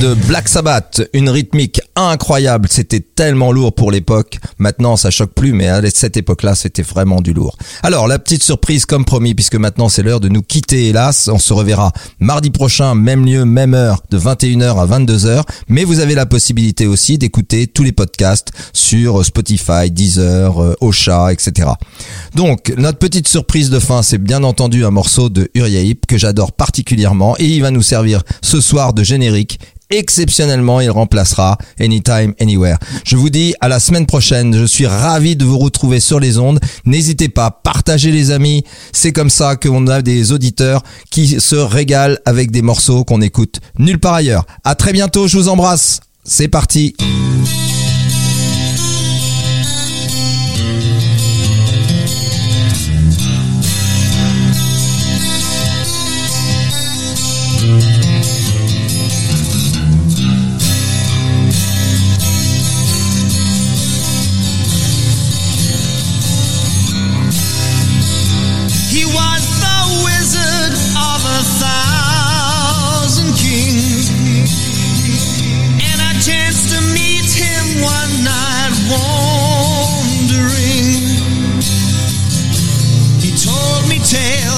De 0.00 0.14
Black 0.14 0.48
Sabbath, 0.48 1.02
une 1.12 1.28
rythmique 1.28 1.82
incroyable, 1.94 2.68
c'était 2.70 3.00
tellement 3.00 3.52
lourd 3.52 3.74
pour 3.74 3.90
l'époque. 3.90 4.38
Maintenant, 4.58 4.96
ça 4.96 5.10
choque 5.10 5.34
plus, 5.34 5.52
mais 5.52 5.68
à 5.68 5.82
cette 5.90 6.16
époque-là, 6.16 6.54
c'était 6.54 6.82
vraiment 6.82 7.20
du 7.20 7.34
lourd. 7.34 7.58
Alors, 7.82 8.08
la 8.08 8.18
petite 8.18 8.42
surprise 8.42 8.86
comme 8.86 9.04
promis, 9.04 9.34
puisque 9.34 9.56
maintenant 9.56 9.90
c'est 9.90 10.02
l'heure 10.02 10.20
de 10.20 10.30
nous 10.30 10.40
quitter, 10.40 10.88
hélas, 10.88 11.28
on 11.30 11.38
se 11.38 11.52
reverra 11.52 11.92
mardi 12.18 12.48
prochain, 12.48 12.94
même 12.94 13.26
lieu, 13.26 13.44
même 13.44 13.74
heure, 13.74 14.00
de 14.10 14.18
21h 14.18 14.80
à 14.80 14.86
22h, 14.86 15.42
mais 15.68 15.84
vous 15.84 16.00
avez 16.00 16.14
la 16.14 16.24
possibilité 16.24 16.86
aussi 16.86 17.18
d'écouter 17.18 17.66
tous 17.66 17.82
les 17.82 17.92
podcasts 17.92 18.52
sur 18.72 19.22
Spotify, 19.24 19.90
Deezer, 19.90 20.62
euh, 20.62 20.74
Ocha, 20.80 21.30
etc. 21.30 21.68
Donc, 22.34 22.72
notre 22.78 22.98
petite 22.98 23.28
surprise 23.28 23.68
de 23.68 23.78
fin, 23.78 24.02
c'est 24.02 24.18
bien 24.18 24.44
entendu 24.44 24.86
un 24.86 24.90
morceau 24.90 25.28
de 25.28 25.50
Uriah 25.54 25.82
Heep 25.82 26.06
que 26.06 26.16
j'adore 26.16 26.52
particulièrement 26.52 27.36
et 27.38 27.46
il 27.46 27.60
va 27.60 27.70
nous 27.70 27.82
servir 27.82 28.22
ce 28.40 28.62
soir 28.62 28.94
de 28.94 29.02
générique. 29.02 29.58
Exceptionnellement, 29.90 30.80
il 30.80 30.90
remplacera 30.90 31.58
Anytime, 31.80 32.34
Anywhere. 32.40 32.78
Je 33.04 33.16
vous 33.16 33.28
dis 33.28 33.54
à 33.60 33.68
la 33.68 33.80
semaine 33.80 34.06
prochaine. 34.06 34.56
Je 34.56 34.64
suis 34.64 34.86
ravi 34.86 35.34
de 35.34 35.44
vous 35.44 35.58
retrouver 35.58 35.98
sur 35.98 36.20
les 36.20 36.38
ondes. 36.38 36.60
N'hésitez 36.84 37.28
pas, 37.28 37.50
partagez 37.50 38.12
les 38.12 38.30
amis. 38.30 38.64
C'est 38.92 39.12
comme 39.12 39.30
ça 39.30 39.56
qu'on 39.56 39.88
a 39.88 40.00
des 40.00 40.32
auditeurs 40.32 40.82
qui 41.10 41.40
se 41.40 41.56
régalent 41.56 42.18
avec 42.24 42.50
des 42.50 42.62
morceaux 42.62 43.04
qu'on 43.04 43.20
écoute 43.20 43.60
nulle 43.78 43.98
part 43.98 44.14
ailleurs. 44.14 44.46
À 44.64 44.74
très 44.74 44.92
bientôt, 44.92 45.26
je 45.26 45.36
vous 45.36 45.48
embrasse. 45.48 46.00
C'est 46.24 46.48
parti. 46.48 46.94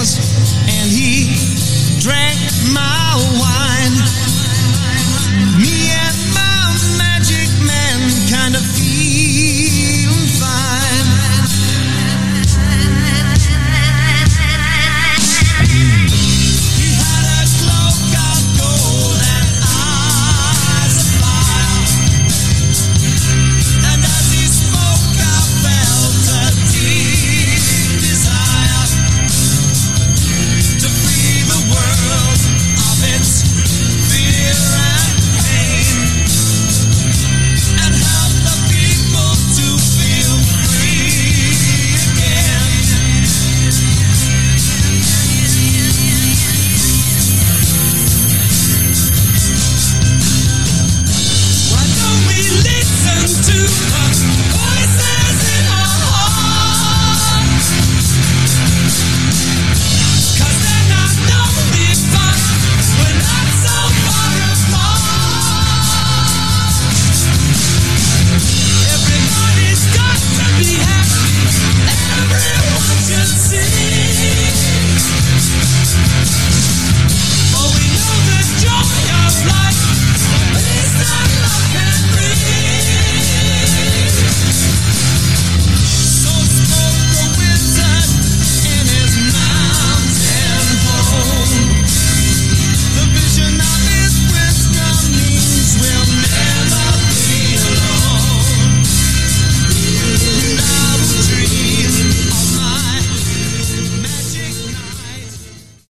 was, 0.02 0.18
and 0.66 0.90
he 0.90 1.28
drank 2.00 2.38
my. 2.72 3.01